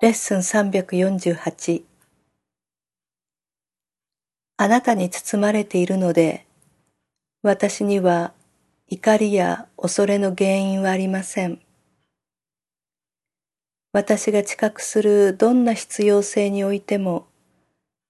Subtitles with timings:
[0.00, 1.82] レッスン348
[4.56, 6.46] あなたに包まれているので、
[7.42, 8.32] 私には
[8.86, 11.60] 怒りや恐れの原因はありません。
[13.92, 17.26] 私が知覚するどんな必要性においても、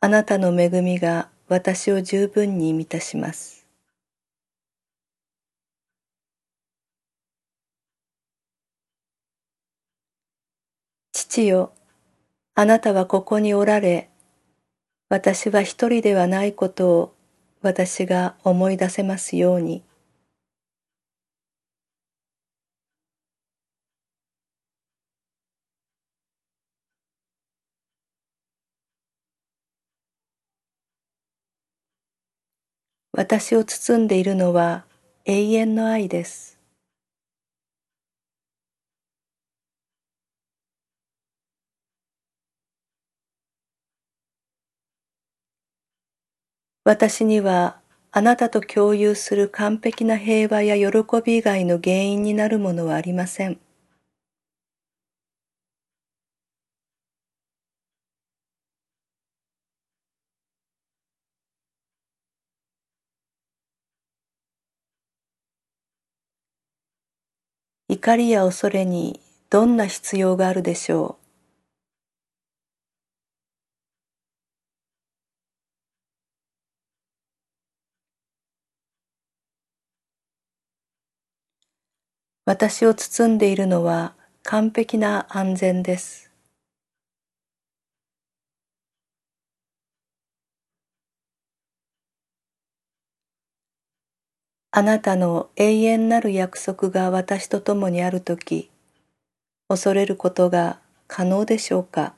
[0.00, 3.63] あなたの恵みが私を十分に満たします。
[11.16, 11.72] 父よ、
[12.56, 14.10] あなたはここにおられ、
[15.08, 17.14] 私は一人ではないことを
[17.62, 19.84] 私が思い出せますように。
[33.12, 34.84] 私を包んでいるのは
[35.24, 36.53] 永遠の愛です。
[46.84, 47.78] 私には
[48.10, 53.58] あなたと共有する完璧な平和や喜び以外の原因になるものはありません。
[67.88, 71.23] 怒りや恐れにどんな必要があるでしょう。
[82.46, 86.30] 私を包んでいるのは完璧な安全です。
[94.72, 98.70] あなたの永遠なる約束が私と共にあるとき、
[99.68, 102.14] 恐れることが可能でしょうか？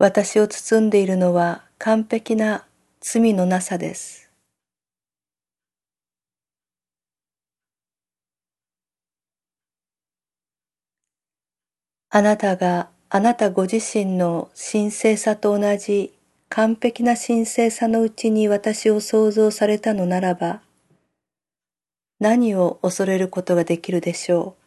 [0.00, 2.64] 私を包んでいるのは完璧な
[3.00, 4.30] 罪のなさです。
[12.10, 16.14] あなたがあなたご自身の神聖さと同じ
[16.48, 20.62] 完璧な神聖さのうちに私を創造されたのならば、
[22.20, 24.57] 何を恐れることができるでしょう？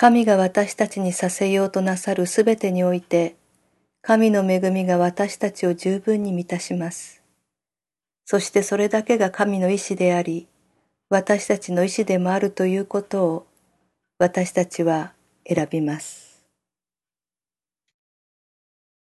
[0.00, 3.34] 神が私たちにさせようとなさるすべてにおいて、
[4.00, 7.20] 神の恵みが私たちを十分に満たします。
[8.24, 10.46] そしてそれだけが神の意志であり、
[11.10, 13.46] 私たちの意志でもあるということを
[14.20, 15.14] 私たちは
[15.44, 16.27] 選びます。